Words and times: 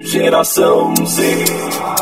Geração 0.00 0.92
Z. 1.06 1.44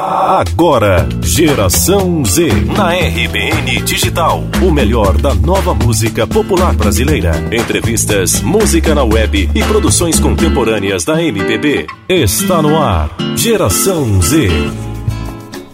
Agora, 0.00 1.07
Geração 1.23 2.25
Z. 2.25 2.49
Na 2.75 2.95
RBN 2.95 3.83
Digital. 3.84 4.45
O 4.67 4.72
melhor 4.72 5.21
da 5.21 5.35
nova 5.35 5.75
música 5.75 6.27
popular 6.27 6.75
brasileira. 6.75 7.33
Entrevistas, 7.55 8.41
música 8.41 8.95
na 8.95 9.05
web 9.05 9.51
e 9.55 9.63
produções 9.65 10.19
contemporâneas 10.19 11.05
da 11.05 11.23
MPB. 11.23 11.87
Está 12.09 12.63
no 12.63 12.78
ar. 12.78 13.10
Geração 13.37 14.22
Z. 14.22 14.49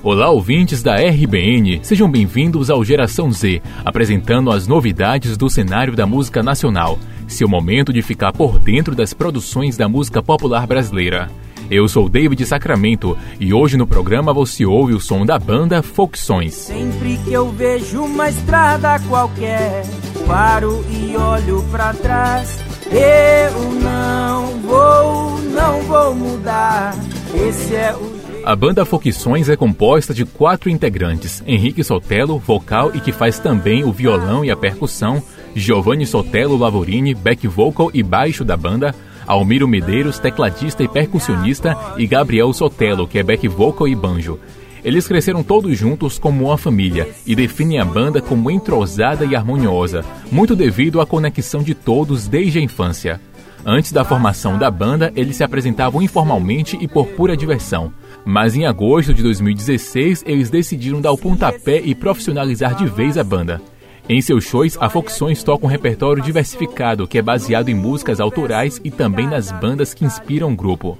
Olá, 0.03 0.29
ouvintes 0.29 0.82
da 0.82 0.96
RBN, 0.96 1.79
sejam 1.85 2.11
bem-vindos 2.11 2.69
ao 2.69 2.85
Geração 2.85 3.30
Z, 3.30 3.62
apresentando 3.85 4.50
as 4.50 4.66
novidades 4.66 5.37
do 5.37 5.48
cenário 5.48 5.95
da 5.95 6.05
música 6.05 6.43
nacional. 6.43 6.98
Seu 7.29 7.48
momento 7.48 7.93
de 7.93 8.03
ficar 8.03 8.32
por 8.32 8.59
dentro 8.59 8.96
das 8.96 9.14
produções 9.14 9.77
da 9.77 9.89
música 9.89 10.21
popular 10.21 10.66
brasileira. 10.66 11.30
Eu 11.71 11.87
sou 11.87 12.09
David 12.09 12.47
Sacramento 12.47 13.16
e 13.38 13.52
hoje 13.52 13.77
no 13.77 13.87
programa 13.87 14.33
você 14.33 14.65
ouve 14.65 14.95
o 14.95 15.01
som 15.01 15.27
da 15.27 15.38
banda 15.38 15.83
Folksões. 15.83 16.55
Sempre 16.55 17.19
que 17.19 17.33
eu 17.33 17.51
vejo 17.51 18.05
uma 18.05 18.30
estrada 18.30 18.98
qualquer, 19.01 19.84
paro 20.27 20.83
e 20.91 21.15
olho 21.15 21.62
para 21.70 21.92
trás. 21.92 22.59
Eu 22.91 23.73
não 23.83 24.47
vou, 24.61 25.39
não 25.42 25.83
vou 25.83 26.15
mudar. 26.15 26.95
Esse 27.34 27.75
é 27.75 27.95
o 27.95 28.19
a 28.45 28.56
banda 28.56 28.83
Folksões 28.87 29.50
é 29.50 29.56
composta 29.56 30.14
de 30.14 30.25
quatro 30.25 30.70
integrantes: 30.70 31.42
Henrique 31.47 31.84
Sotelo, 31.84 32.39
vocal 32.39 32.92
e 32.95 33.00
que 33.00 33.12
faz 33.12 33.39
também 33.39 33.84
o 33.84 33.92
violão 33.92 34.42
e 34.42 34.50
a 34.50 34.56
percussão, 34.56 35.23
Giovanni 35.55 36.06
Sotelo 36.06 36.56
Lavorini, 36.56 37.14
back 37.14 37.47
vocal 37.47 37.91
e 37.92 38.03
baixo 38.03 38.47
da 38.47 38.56
banda, 38.56 38.95
Almiro 39.28 39.68
Medeiros, 39.68 40.18
tecladista 40.18 40.82
e 40.82 40.88
percussionista, 40.88 41.77
e 41.98 42.06
Gabriel 42.06 42.52
Sotelo, 42.52 43.06
que 43.06 43.19
é 43.19 43.23
back 43.23 43.46
vocal 43.46 43.86
e 43.86 43.95
banjo. 43.95 44.41
Eles 44.83 45.06
cresceram 45.06 45.42
todos 45.42 45.77
juntos 45.77 46.19
como 46.19 46.47
uma 46.47 46.56
família 46.56 47.06
e 47.27 47.36
definem 47.36 47.78
a 47.78 47.84
banda 47.84 48.22
como 48.22 48.50
entrosada 48.50 49.27
e 49.27 49.36
harmoniosa, 49.36 50.03
muito 50.33 50.56
devido 50.56 51.00
à 51.00 51.06
conexão 51.06 51.62
de 51.62 51.75
todos 51.75 52.27
desde 52.27 52.58
a 52.58 52.62
infância. 52.62 53.20
Antes 53.66 53.92
da 53.92 54.05
formação 54.05 54.56
da 54.56 54.70
banda, 54.70 55.12
eles 55.14 55.36
se 55.36 55.44
apresentavam 55.44 56.00
informalmente 56.00 56.78
e 56.81 56.88
por 56.88 57.06
pura 57.08 57.36
diversão. 57.36 57.92
Mas 58.25 58.56
em 58.56 58.64
agosto 58.64 59.12
de 59.12 59.22
2016, 59.22 60.25
eles 60.27 60.48
decidiram 60.48 61.03
dar 61.03 61.12
o 61.12 61.19
pontapé 61.19 61.83
e 61.84 61.94
profissionalizar 61.94 62.75
de 62.75 62.86
vez 62.86 63.19
a 63.19 63.25
banda. 63.25 63.60
Em 64.09 64.23
seus 64.23 64.45
shows, 64.45 64.78
a 64.81 64.89
Foxões 64.89 65.42
toca 65.42 65.67
um 65.67 65.69
repertório 65.69 66.23
diversificado 66.23 67.06
que 67.06 67.19
é 67.19 67.23
baseado 67.23 67.69
em 67.69 67.75
músicas 67.75 68.20
autorais 68.20 68.81
e 68.83 68.91
também 68.91 69.27
nas 69.27 69.53
bandas 69.53 69.92
que 69.92 70.03
inspiram 70.03 70.50
o 70.50 70.56
grupo. 70.56 70.97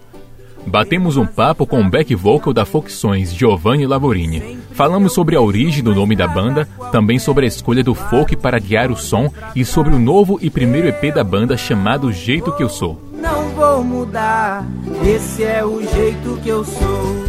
Batemos 0.67 1.17
um 1.17 1.25
papo 1.25 1.67
com 1.67 1.81
o 1.81 1.89
back 1.89 2.15
vocal 2.15 2.53
da 2.53 2.67
Foxões, 2.67 3.33
Giovanni 3.33 3.87
Lavorini. 3.87 4.59
Falamos 4.73 5.15
sobre 5.15 5.35
a 5.35 5.41
origem 5.41 5.83
do 5.83 5.95
nome 5.95 6.15
da 6.15 6.29
banda, 6.29 6.69
também 6.93 7.19
sobre 7.19 7.47
a 7.47 7.49
escolha 7.49 7.83
do 7.83 7.95
folk 7.95 8.37
para 8.37 8.59
guiar 8.59 8.91
o 8.91 8.97
som 8.97 9.33
e 9.57 9.65
sobre 9.65 9.95
o 9.95 9.99
novo 9.99 10.39
e 10.43 10.51
primeiro 10.51 10.89
EP 10.89 11.15
da 11.15 11.25
banda 11.25 11.57
chamado 11.57 12.13
Jeito 12.13 12.53
Que 12.53 12.63
Eu 12.63 12.69
Sou. 12.69 13.01
Não 13.15 13.49
vou 13.51 13.83
mudar, 13.83 14.67
esse 15.03 15.43
é 15.43 15.65
o 15.65 15.81
jeito 15.81 16.39
que 16.43 16.49
eu 16.51 16.63
sou. 16.63 17.25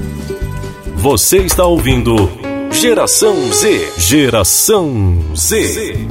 Você 0.97 1.37
está 1.37 1.65
ouvindo 1.65 2.29
Geração 2.71 3.35
Z. 3.51 3.93
Geração 3.97 5.35
Z. 5.35 6.07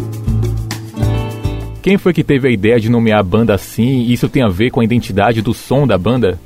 Quem 1.82 1.96
foi 1.96 2.12
que 2.12 2.22
teve 2.22 2.48
a 2.48 2.50
ideia 2.50 2.78
de 2.78 2.88
nomear 2.90 3.20
a 3.20 3.22
banda 3.22 3.54
assim? 3.54 4.02
Isso 4.02 4.28
tem 4.28 4.42
a 4.42 4.48
ver 4.48 4.70
com 4.70 4.80
a 4.80 4.84
identidade 4.84 5.40
do 5.40 5.54
som 5.54 5.86
da 5.86 5.96
banda? 5.96 6.38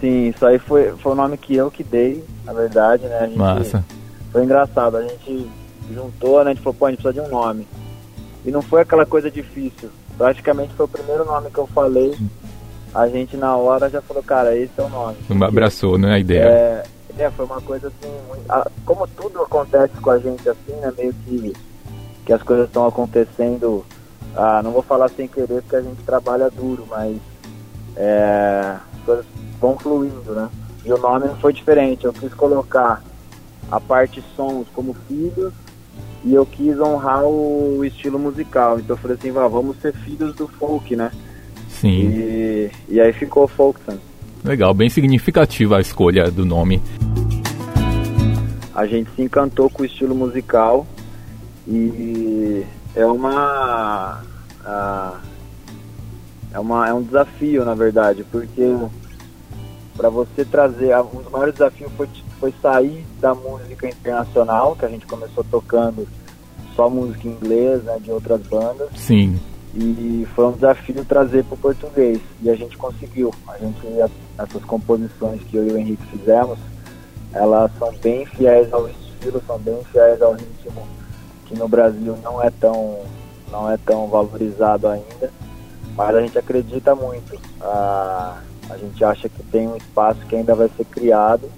Sim, 0.00 0.28
isso 0.28 0.46
aí 0.46 0.58
foi, 0.58 0.92
foi 0.98 1.12
o 1.12 1.14
nome 1.14 1.36
que 1.36 1.54
eu 1.54 1.70
que 1.70 1.82
dei, 1.82 2.24
na 2.44 2.52
verdade, 2.52 3.04
né? 3.04 3.26
Gente, 3.26 3.38
Massa. 3.38 3.84
Foi 4.32 4.44
engraçado, 4.44 4.96
a 4.96 5.02
gente 5.02 5.46
juntou, 5.92 6.42
né? 6.44 6.52
A 6.52 6.54
gente 6.54 6.62
falou, 6.62 6.74
pô, 6.78 6.86
a 6.86 6.90
gente 6.90 7.02
precisa 7.02 7.22
de 7.22 7.28
um 7.28 7.30
nome. 7.30 7.66
E 8.46 8.50
não 8.50 8.62
foi 8.62 8.82
aquela 8.82 9.04
coisa 9.04 9.30
difícil. 9.30 9.90
Praticamente 10.16 10.72
foi 10.74 10.86
o 10.86 10.88
primeiro 10.88 11.24
nome 11.24 11.50
que 11.50 11.58
eu 11.58 11.66
falei. 11.66 12.14
A 12.94 13.08
gente 13.08 13.36
na 13.36 13.56
hora 13.56 13.90
já 13.90 14.00
falou, 14.00 14.22
cara, 14.22 14.56
esse 14.56 14.72
é 14.78 14.82
o 14.82 14.88
nome. 14.88 15.16
Abraçou, 15.42 15.98
né, 15.98 16.14
a 16.14 16.18
ideia. 16.18 16.44
É, 16.44 16.84
é, 17.18 17.30
foi 17.30 17.44
uma 17.44 17.60
coisa 17.60 17.88
assim, 17.88 18.12
muito, 18.28 18.72
como 18.84 19.06
tudo 19.08 19.42
acontece 19.42 19.94
com 20.00 20.10
a 20.10 20.18
gente 20.18 20.48
assim, 20.48 20.72
né, 20.80 20.92
meio 20.96 21.12
que, 21.12 21.52
que 22.24 22.32
as 22.32 22.42
coisas 22.42 22.66
estão 22.66 22.86
acontecendo, 22.86 23.84
ah, 24.36 24.62
não 24.62 24.70
vou 24.70 24.82
falar 24.82 25.08
sem 25.08 25.26
querer 25.26 25.62
porque 25.62 25.76
a 25.76 25.82
gente 25.82 26.02
trabalha 26.04 26.50
duro, 26.50 26.86
mas 26.88 27.16
é, 27.96 28.76
as 28.94 29.04
coisas 29.04 29.26
vão 29.60 29.76
fluindo, 29.76 30.32
né? 30.32 30.48
E 30.84 30.92
o 30.92 30.98
nome 30.98 31.26
não 31.26 31.36
foi 31.36 31.52
diferente, 31.52 32.04
eu 32.04 32.12
quis 32.12 32.32
colocar 32.32 33.02
a 33.70 33.80
parte 33.80 34.22
sons 34.36 34.66
como 34.72 34.94
filhos 35.06 35.52
e 36.24 36.32
eu 36.32 36.46
quis 36.46 36.78
honrar 36.80 37.24
o 37.24 37.84
estilo 37.84 38.18
musical, 38.18 38.78
então 38.78 38.94
eu 38.94 39.00
falei 39.00 39.16
assim, 39.16 39.32
vamos 39.32 39.76
ser 39.80 39.92
filhos 39.92 40.34
do 40.34 40.46
folk, 40.46 40.94
né? 40.94 41.10
Sim. 41.68 42.08
E, 42.08 42.70
e 42.88 43.00
aí 43.00 43.12
ficou 43.12 43.46
Folkson. 43.46 43.98
Legal, 44.44 44.72
bem 44.72 44.88
significativa 44.88 45.78
a 45.78 45.80
escolha 45.80 46.30
do 46.30 46.44
nome. 46.44 46.80
A 48.74 48.86
gente 48.86 49.10
se 49.16 49.22
encantou 49.22 49.68
com 49.68 49.82
o 49.82 49.86
estilo 49.86 50.14
musical 50.14 50.86
e 51.66 52.64
é 52.94 53.04
uma, 53.04 54.22
é 56.52 56.58
uma 56.58 56.88
é 56.88 56.94
um 56.94 57.02
desafio 57.02 57.64
na 57.64 57.74
verdade, 57.74 58.24
porque 58.30 58.72
para 59.96 60.08
você 60.08 60.44
trazer 60.44 60.96
um 60.98 61.22
dos 61.22 61.30
maiores 61.30 61.54
desafios 61.54 61.90
foi, 61.96 62.08
foi 62.38 62.54
sair 62.62 63.04
da 63.20 63.34
música 63.34 63.88
internacional, 63.88 64.76
que 64.76 64.84
a 64.84 64.88
gente 64.88 65.04
começou 65.06 65.42
tocando 65.42 66.06
só 66.76 66.88
música 66.88 67.26
em 67.26 67.32
inglês, 67.32 67.82
né, 67.82 67.98
de 68.00 68.12
outras 68.12 68.40
bandas. 68.42 68.88
Sim. 68.94 69.40
E 69.74 70.26
foi 70.34 70.46
um 70.46 70.52
desafio 70.52 71.04
trazer 71.04 71.44
para 71.44 71.54
o 71.54 71.58
português. 71.58 72.20
E 72.42 72.50
a 72.50 72.54
gente 72.54 72.76
conseguiu. 72.76 73.32
A 73.46 73.58
gente, 73.58 73.80
essas 74.38 74.64
composições 74.64 75.42
que 75.42 75.56
eu 75.56 75.66
e 75.66 75.72
o 75.72 75.78
Henrique 75.78 76.04
fizemos, 76.06 76.58
elas 77.32 77.70
são 77.78 77.92
bem 78.02 78.24
fiéis 78.26 78.72
ao 78.72 78.88
estilo, 78.88 79.42
são 79.46 79.58
bem 79.58 79.82
fiéis 79.92 80.20
ao 80.22 80.32
ritmo 80.32 80.82
que 81.48 81.58
no 81.58 81.66
Brasil 81.66 82.16
não 82.22 82.42
é 82.42 82.50
tão, 82.50 83.00
não 83.50 83.70
é 83.70 83.78
tão 83.78 84.06
valorizado 84.06 84.86
ainda. 84.86 85.32
Mas 85.96 86.14
a 86.14 86.20
gente 86.20 86.38
acredita 86.38 86.94
muito. 86.94 87.40
A, 87.60 88.38
a 88.70 88.76
gente 88.76 89.02
acha 89.02 89.28
que 89.28 89.42
tem 89.44 89.66
um 89.66 89.76
espaço 89.76 90.20
que 90.26 90.36
ainda 90.36 90.54
vai 90.54 90.70
ser 90.76 90.84
criado, 90.84 91.50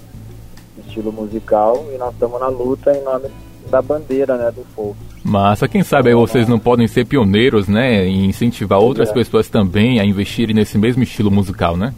estilo 0.79 1.13
musical, 1.13 1.85
e 1.93 1.99
nós 1.99 2.15
estamos 2.15 2.41
na 2.41 2.49
luta 2.49 2.97
em 2.97 3.03
nome 3.03 3.31
da 3.69 3.83
bandeira 3.83 4.37
né, 4.37 4.51
do 4.51 4.65
folk. 4.75 4.97
Massa, 5.31 5.69
quem 5.69 5.85
sabe 5.85 6.09
aí 6.09 6.15
vocês 6.15 6.49
não 6.49 6.59
podem 6.59 6.89
ser 6.89 7.07
pioneiros, 7.07 7.69
né, 7.69 8.07
e 8.07 8.27
incentivar 8.27 8.81
outras 8.81 9.11
é. 9.11 9.13
pessoas 9.13 9.49
também 9.49 10.01
a 10.01 10.05
investirem 10.05 10.55
nesse 10.55 10.77
mesmo 10.77 11.03
estilo 11.03 11.31
musical, 11.31 11.77
né? 11.77 11.95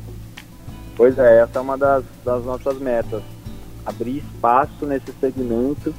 Pois 0.94 1.18
é, 1.18 1.40
essa 1.40 1.58
é 1.58 1.62
uma 1.62 1.78
das, 1.78 2.04
das 2.24 2.44
nossas 2.44 2.78
metas, 2.78 3.22
abrir 3.86 4.18
espaço 4.18 4.84
nesse 4.86 5.10
segmento, 5.18 5.94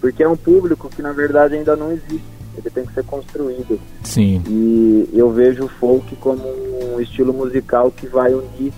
porque 0.00 0.22
é 0.22 0.28
um 0.28 0.36
público 0.36 0.88
que 0.88 1.00
na 1.00 1.12
verdade 1.12 1.54
ainda 1.54 1.76
não 1.76 1.92
existe, 1.92 2.24
ele 2.58 2.68
tem 2.68 2.84
que 2.84 2.92
ser 2.92 3.04
construído. 3.04 3.80
Sim. 4.02 4.42
E 4.48 5.08
eu 5.14 5.30
vejo 5.30 5.64
o 5.64 5.68
folk 5.68 6.16
como 6.16 6.42
um 6.42 7.00
estilo 7.00 7.32
musical 7.32 7.90
que 7.92 8.08
vai 8.08 8.34
unir 8.34 8.72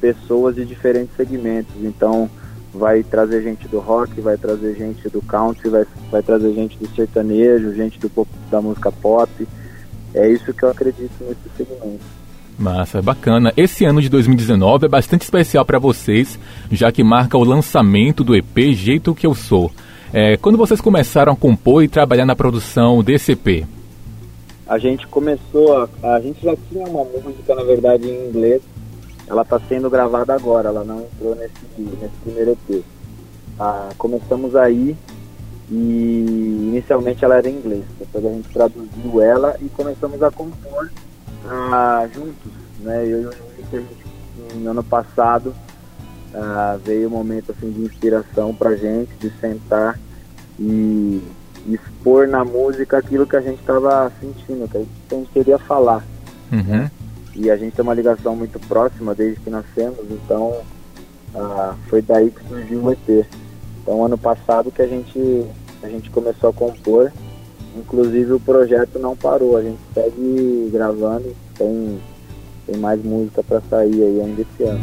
pessoas 0.00 0.56
de 0.56 0.64
diferentes 0.64 1.14
segmentos, 1.14 1.74
então 1.82 2.30
vai 2.74 3.02
trazer 3.04 3.42
gente 3.42 3.68
do 3.68 3.78
rock, 3.78 4.20
vai 4.20 4.36
trazer 4.36 4.74
gente 4.74 5.08
do 5.08 5.22
country, 5.22 5.68
vai, 5.68 5.86
vai 6.10 6.22
trazer 6.22 6.52
gente 6.52 6.76
do 6.76 6.88
sertanejo, 6.94 7.72
gente 7.74 7.98
do 8.00 8.10
pop, 8.10 8.28
da 8.50 8.60
música 8.60 8.90
pop. 8.90 9.30
É 10.12 10.28
isso 10.28 10.52
que 10.52 10.62
eu 10.62 10.70
acredito 10.70 11.12
nesse 11.20 11.48
segmento. 11.56 12.04
Massa, 12.58 13.00
bacana. 13.00 13.52
Esse 13.56 13.84
ano 13.84 14.00
de 14.00 14.08
2019 14.08 14.86
é 14.86 14.88
bastante 14.88 15.22
especial 15.22 15.64
para 15.64 15.78
vocês, 15.78 16.38
já 16.70 16.92
que 16.92 17.02
marca 17.02 17.38
o 17.38 17.44
lançamento 17.44 18.22
do 18.22 18.34
EP 18.34 18.72
Jeito 18.72 19.14
Que 19.14 19.26
Eu 19.26 19.34
Sou. 19.34 19.70
É, 20.12 20.36
quando 20.36 20.58
vocês 20.58 20.80
começaram 20.80 21.32
a 21.32 21.36
compor 21.36 21.82
e 21.82 21.88
trabalhar 21.88 22.24
na 22.24 22.36
produção 22.36 23.02
desse 23.02 23.32
EP? 23.32 23.66
A 24.66 24.78
gente 24.78 25.06
começou, 25.08 25.76
a, 25.76 26.14
a 26.14 26.20
gente 26.20 26.42
já 26.42 26.54
tinha 26.70 26.86
uma 26.86 27.04
música, 27.04 27.54
na 27.54 27.64
verdade, 27.64 28.08
em 28.08 28.28
inglês, 28.28 28.62
ela 29.26 29.42
está 29.42 29.58
sendo 29.68 29.88
gravada 29.90 30.34
agora, 30.34 30.68
ela 30.68 30.84
não 30.84 31.00
entrou 31.00 31.34
nesse, 31.34 31.54
nesse 31.78 32.14
primeiro 32.22 32.52
EP. 32.52 32.84
Ah, 33.58 33.90
começamos 33.96 34.54
aí 34.56 34.96
e 35.70 36.68
inicialmente 36.70 37.24
ela 37.24 37.36
era 37.36 37.48
em 37.48 37.56
inglês, 37.56 37.84
depois 37.98 38.24
a 38.26 38.28
gente 38.28 38.48
traduziu 38.50 39.22
ela 39.22 39.56
e 39.60 39.68
começamos 39.68 40.22
a 40.22 40.30
compor 40.30 40.90
ah, 41.46 42.06
juntos, 42.12 42.52
né? 42.80 43.04
Eu 43.06 43.22
e 43.22 43.26
o 43.26 43.32
Henrique, 43.32 43.86
no 44.56 44.70
ano 44.70 44.82
passado 44.82 45.54
ah, 46.34 46.78
veio 46.84 47.08
um 47.08 47.12
momento 47.12 47.52
assim 47.52 47.70
de 47.70 47.82
inspiração 47.82 48.54
pra 48.54 48.76
gente, 48.76 49.12
de 49.20 49.30
sentar 49.40 49.98
e 50.58 51.22
expor 51.66 52.28
na 52.28 52.44
música 52.44 52.98
aquilo 52.98 53.26
que 53.26 53.36
a 53.36 53.40
gente 53.40 53.60
estava 53.60 54.12
sentindo, 54.20 54.68
que 54.68 54.76
a 54.76 55.16
gente 55.16 55.30
queria 55.32 55.58
falar. 55.58 56.04
Uhum. 56.52 56.90
E 57.36 57.50
a 57.50 57.56
gente 57.56 57.74
tem 57.74 57.82
uma 57.82 57.94
ligação 57.94 58.36
muito 58.36 58.58
próxima 58.60 59.14
desde 59.14 59.40
que 59.40 59.50
nascemos, 59.50 60.04
então 60.10 60.60
Ah, 61.34 61.74
foi 61.88 62.00
daí 62.00 62.30
que 62.30 62.46
surgiu 62.48 62.80
o 62.84 62.92
EP. 62.92 63.26
Então 63.82 64.04
ano 64.04 64.16
passado 64.16 64.70
que 64.70 64.80
a 64.80 64.86
gente, 64.86 65.44
a 65.82 65.88
gente 65.88 66.08
começou 66.10 66.50
a 66.50 66.52
compor, 66.52 67.10
inclusive 67.76 68.32
o 68.34 68.40
projeto 68.40 69.00
não 69.00 69.16
parou, 69.16 69.56
a 69.56 69.62
gente 69.62 69.80
segue 69.92 70.70
gravando, 70.72 71.34
tem, 71.58 71.98
tem 72.66 72.76
mais 72.76 73.02
música 73.04 73.42
para 73.42 73.60
sair 73.68 74.00
aí 74.00 74.20
ainda 74.20 74.42
esse 74.42 74.62
ano. 74.62 74.80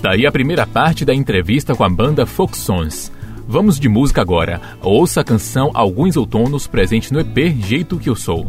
Daí 0.00 0.24
a 0.24 0.30
primeira 0.30 0.64
parte 0.64 1.04
da 1.04 1.12
entrevista 1.12 1.74
com 1.74 1.82
a 1.82 1.88
banda 1.88 2.24
Folk 2.24 2.56
Sons. 2.56 3.10
Vamos 3.48 3.78
de 3.80 3.88
música 3.88 4.20
agora. 4.20 4.60
Ouça 4.80 5.20
a 5.20 5.24
canção 5.24 5.70
Alguns 5.74 6.16
Outonos 6.16 6.68
presente 6.68 7.12
no 7.12 7.18
EP 7.20 7.36
Jeito 7.58 7.98
Que 7.98 8.08
Eu 8.08 8.16
Sou. 8.16 8.46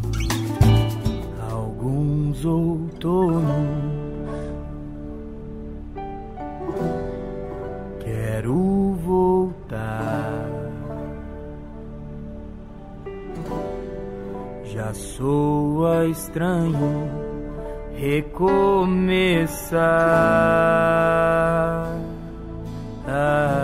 Alguns 2.37 2.45
outonos 2.45 3.43
Quero 7.99 8.93
voltar. 9.03 10.45
Já 14.65 14.93
sou 14.93 16.03
estranho 16.05 17.09
recomeçar. 17.95 19.79
Ah. 23.07 23.56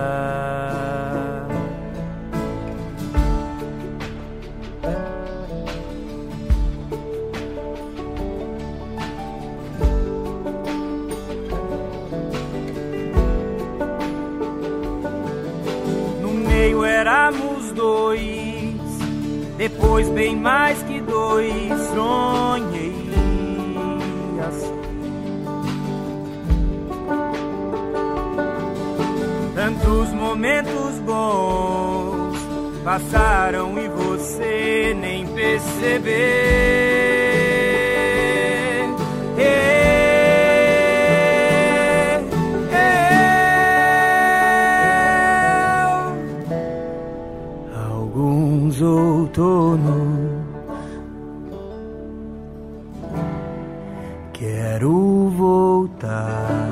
Depois 19.63 20.09
bem 20.09 20.35
mais 20.35 20.83
que 20.83 20.99
dois, 20.99 21.53
sonhei 21.93 22.93
assim. 24.45 24.73
Tantos 29.55 30.09
momentos 30.09 30.99
bons 31.05 32.37
passaram 32.83 33.79
e 33.79 33.87
você 33.87 34.93
nem 34.99 35.25
percebeu. 35.27 37.22
Outono. 48.81 50.43
Quero 54.33 55.29
voltar. 55.29 56.69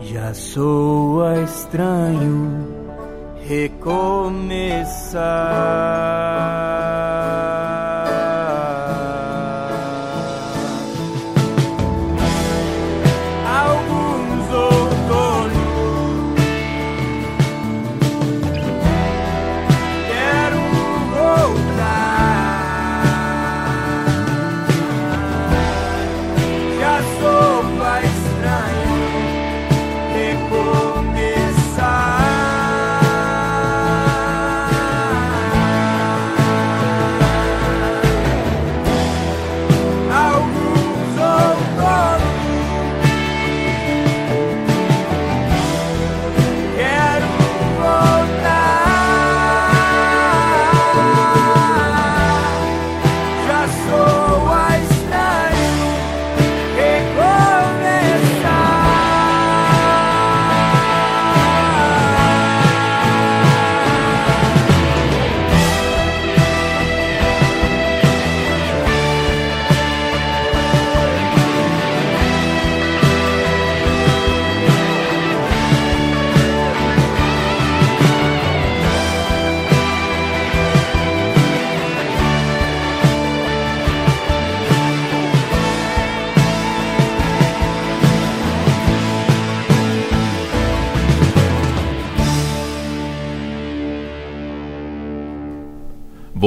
Já 0.00 0.32
sou 0.34 1.22
estranho 1.42 2.78
recomeçar. 3.48 5.18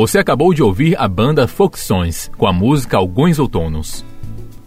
Você 0.01 0.17
acabou 0.17 0.51
de 0.51 0.63
ouvir 0.63 0.99
a 0.99 1.07
banda 1.07 1.47
Foxões 1.47 2.31
com 2.35 2.47
a 2.47 2.51
música 2.51 2.97
Alguns 2.97 3.37
Outonos. 3.37 4.03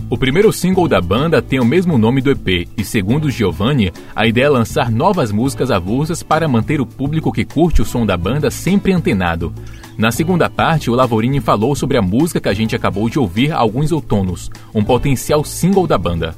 O 0.08 0.16
primeiro 0.16 0.52
single 0.52 0.86
da 0.86 1.00
banda 1.00 1.42
tem 1.42 1.58
o 1.58 1.64
mesmo 1.64 1.98
nome 1.98 2.22
do 2.22 2.30
EP 2.30 2.68
e, 2.78 2.84
segundo 2.84 3.28
Giovanni, 3.28 3.92
a 4.14 4.28
ideia 4.28 4.44
é 4.44 4.48
lançar 4.48 4.92
novas 4.92 5.32
músicas 5.32 5.72
avulsas 5.72 6.22
para 6.22 6.46
manter 6.46 6.80
o 6.80 6.86
público 6.86 7.32
que 7.32 7.44
curte 7.44 7.82
o 7.82 7.84
som 7.84 8.06
da 8.06 8.16
banda 8.16 8.48
sempre 8.48 8.92
antenado. 8.92 9.52
Na 9.98 10.12
segunda 10.12 10.48
parte, 10.48 10.88
o 10.88 10.94
Lavorini 10.94 11.40
falou 11.40 11.74
sobre 11.74 11.98
a 11.98 12.02
música 12.02 12.40
que 12.40 12.48
a 12.48 12.54
gente 12.54 12.76
acabou 12.76 13.10
de 13.10 13.18
ouvir, 13.18 13.50
Alguns 13.50 13.90
Outonos, 13.90 14.52
um 14.72 14.84
potencial 14.84 15.42
single 15.42 15.88
da 15.88 15.98
banda. 15.98 16.36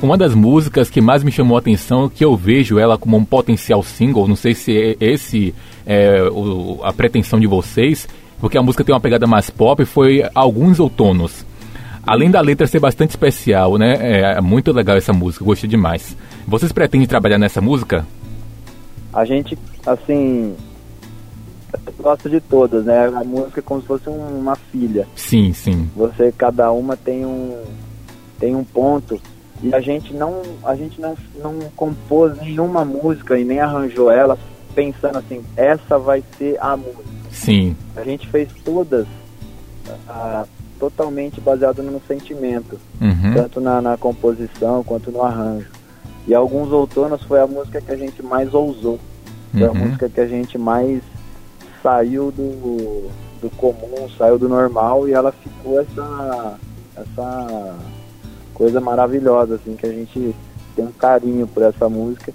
Uma 0.00 0.16
das 0.16 0.32
músicas 0.32 0.88
que 0.88 1.00
mais 1.00 1.24
me 1.24 1.32
chamou 1.32 1.56
a 1.56 1.60
atenção, 1.60 2.08
que 2.08 2.24
eu 2.24 2.36
vejo 2.36 2.78
ela 2.78 2.96
como 2.96 3.16
um 3.16 3.24
potencial 3.24 3.82
single, 3.82 4.28
não 4.28 4.36
sei 4.36 4.54
se 4.54 4.74
é 4.74 4.96
esse 5.00 5.52
é 5.90 6.22
o, 6.22 6.78
a 6.84 6.92
pretensão 6.92 7.40
de 7.40 7.48
vocês, 7.48 8.08
porque 8.40 8.56
a 8.56 8.62
música 8.62 8.84
tem 8.84 8.94
uma 8.94 9.00
pegada 9.00 9.26
mais 9.26 9.50
pop, 9.50 9.84
foi 9.84 10.22
Alguns 10.32 10.78
Outonos. 10.78 11.44
Além 12.06 12.30
da 12.30 12.40
letra 12.40 12.66
ser 12.68 12.78
bastante 12.78 13.10
especial, 13.10 13.76
né? 13.76 13.96
É, 14.00 14.20
é 14.38 14.40
muito 14.40 14.70
legal 14.70 14.96
essa 14.96 15.12
música, 15.12 15.44
gostei 15.44 15.68
demais. 15.68 16.16
Vocês 16.46 16.70
pretendem 16.70 17.08
trabalhar 17.08 17.38
nessa 17.38 17.60
música? 17.60 18.06
A 19.12 19.24
gente, 19.24 19.58
assim, 19.84 20.54
gosta 21.98 22.30
de 22.30 22.40
todas, 22.40 22.84
né? 22.84 23.06
A 23.08 23.24
música 23.24 23.58
é 23.58 23.62
como 23.62 23.80
se 23.80 23.88
fosse 23.88 24.08
uma 24.08 24.54
filha. 24.54 25.08
Sim, 25.16 25.52
sim. 25.52 25.90
Você, 25.96 26.32
cada 26.38 26.70
uma 26.70 26.96
tem 26.96 27.26
um, 27.26 27.62
tem 28.38 28.54
um 28.54 28.62
ponto 28.62 29.20
e 29.60 29.74
a 29.74 29.80
gente 29.80 30.14
não 30.14 30.40
a 30.64 30.74
gente 30.74 31.00
não, 31.00 31.14
não 31.42 31.58
compôs 31.76 32.34
nenhuma 32.40 32.82
música 32.84 33.38
e 33.38 33.44
nem 33.44 33.60
arranjou 33.60 34.10
ela 34.10 34.38
pensando 34.74 35.18
assim 35.18 35.44
essa 35.56 35.98
vai 35.98 36.22
ser 36.38 36.56
a 36.60 36.76
música. 36.76 37.04
Sim. 37.30 37.76
A 37.96 38.02
gente 38.02 38.28
fez 38.28 38.48
todas 38.64 39.06
ah, 40.08 40.44
totalmente 40.78 41.40
baseado 41.40 41.82
no 41.82 42.00
sentimento 42.06 42.78
uhum. 43.00 43.34
tanto 43.34 43.60
na, 43.60 43.80
na, 43.82 43.96
composição 43.96 44.82
quanto 44.82 45.10
no 45.10 45.22
arranjo. 45.22 45.68
E 46.26 46.34
alguns 46.34 46.70
outonos 46.70 47.22
foi 47.22 47.40
a 47.40 47.46
música 47.46 47.80
que 47.80 47.90
a 47.90 47.96
gente 47.96 48.22
mais 48.22 48.52
ousou. 48.54 48.98
Foi 49.52 49.62
uhum. 49.62 49.70
a 49.70 49.74
música 49.74 50.08
que 50.08 50.20
a 50.20 50.26
gente 50.26 50.56
mais 50.58 51.02
saiu 51.82 52.30
do, 52.30 53.10
do 53.40 53.50
comum 53.56 54.08
saiu 54.18 54.38
do 54.38 54.48
normal 54.48 55.08
e 55.08 55.12
ela 55.12 55.32
ficou 55.32 55.80
essa 55.80 56.58
essa 56.96 57.76
coisa 58.52 58.80
maravilhosa, 58.80 59.54
assim, 59.54 59.74
que 59.74 59.86
a 59.86 59.92
gente 59.92 60.34
tem 60.76 60.84
um 60.84 60.92
carinho 60.92 61.46
por 61.46 61.62
essa 61.62 61.88
música 61.88 62.32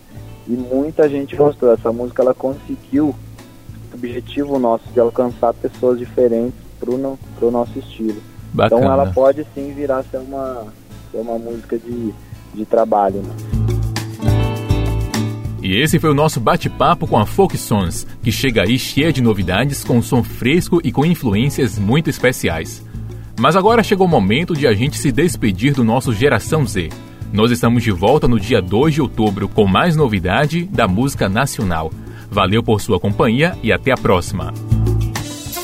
e 0.47 0.51
muita 0.51 1.09
gente 1.09 1.35
gostou. 1.35 1.73
Essa 1.73 1.91
música 1.91 2.21
ela 2.21 2.33
conseguiu 2.33 3.15
o 3.91 3.95
objetivo 3.95 4.59
nosso 4.59 4.83
de 4.93 4.99
alcançar 4.99 5.53
pessoas 5.53 5.99
diferentes 5.99 6.59
pro, 6.79 6.97
no, 6.97 7.17
pro 7.37 7.51
nosso 7.51 7.77
estilo. 7.79 8.21
Bacana. 8.53 8.81
Então 8.81 8.93
ela 8.93 9.11
pode 9.11 9.45
sim 9.53 9.73
virar 9.73 10.03
ser 10.03 10.17
uma, 10.17 10.67
ser 11.11 11.17
uma 11.17 11.37
música 11.37 11.77
de, 11.77 12.13
de 12.53 12.65
trabalho. 12.65 13.21
Né? 13.21 13.35
E 15.61 15.81
esse 15.81 15.97
foi 15.97 16.11
o 16.11 16.13
nosso 16.13 16.39
bate-papo 16.39 17.07
com 17.07 17.17
a 17.17 17.25
Folk 17.25 17.57
Sons, 17.57 18.05
que 18.21 18.31
chega 18.31 18.61
aí 18.61 18.77
cheia 18.77 19.11
de 19.11 19.19
novidades, 19.19 19.83
com 19.83 19.97
um 19.97 20.01
som 20.01 20.23
fresco 20.23 20.79
e 20.83 20.91
com 20.91 21.03
influências 21.03 21.79
muito 21.79 22.07
especiais. 22.07 22.85
Mas 23.39 23.55
agora 23.55 23.81
chegou 23.81 24.05
o 24.05 24.09
momento 24.09 24.53
de 24.53 24.67
a 24.67 24.73
gente 24.73 24.97
se 24.97 25.11
despedir 25.11 25.73
do 25.73 25.83
nosso 25.83 26.13
Geração 26.13 26.65
Z. 26.67 26.89
Nós 27.31 27.51
estamos 27.51 27.83
de 27.83 27.91
volta 27.91 28.27
no 28.27 28.39
dia 28.39 28.61
2 28.61 28.93
de 28.93 29.01
outubro 29.01 29.47
com 29.47 29.65
mais 29.65 29.95
novidade 29.95 30.65
da 30.65 30.87
música 30.87 31.27
nacional. 31.27 31.91
Valeu 32.29 32.63
por 32.63 32.81
sua 32.81 32.99
companhia 32.99 33.57
e 33.61 33.71
até 33.71 33.91
a 33.91 33.97
próxima. 33.97 34.53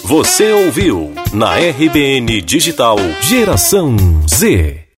Você 0.04 0.52
ouviu 0.52 1.14
na 1.34 1.56
RBN 1.56 2.42
Digital 2.42 2.98
Geração 3.22 3.96
Z. 4.28 4.91